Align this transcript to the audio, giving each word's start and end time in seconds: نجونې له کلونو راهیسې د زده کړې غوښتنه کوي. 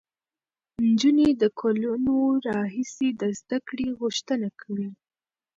نجونې 0.83 1.29
له 1.41 1.47
کلونو 1.61 2.15
راهیسې 2.47 3.07
د 3.21 3.23
زده 3.39 3.57
کړې 3.67 3.87
غوښتنه 3.99 4.47
کوي. 4.61 4.89